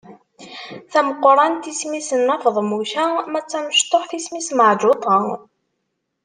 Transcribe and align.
Tameqrant 0.91 1.69
isem-is 1.71 2.09
Nna 2.19 2.35
Feḍmuca, 2.43 3.03
ma 3.31 3.39
d 3.43 3.45
tamecṭuḥt 3.51 4.11
isem-is 4.17 4.49
Meɛǧuṭa. 4.57 5.17